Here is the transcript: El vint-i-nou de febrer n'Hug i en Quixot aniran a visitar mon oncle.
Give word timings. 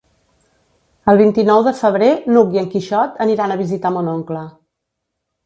El 1.11 1.19
vint-i-nou 1.19 1.61
de 1.67 1.73
febrer 1.81 2.09
n'Hug 2.31 2.57
i 2.57 2.63
en 2.63 2.71
Quixot 2.73 3.21
aniran 3.27 3.55
a 3.55 3.61
visitar 3.61 3.93
mon 3.99 4.11
oncle. 4.17 4.43